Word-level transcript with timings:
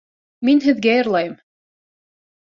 Мин 0.47 0.61
һеҙгә 0.63 0.95
йырлайым 1.01 1.35